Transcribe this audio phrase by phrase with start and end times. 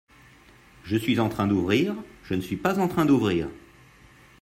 [0.83, 1.93] Je suis en train d'ouvrir,
[2.23, 3.47] je ne suis pas en train d'ouvrir.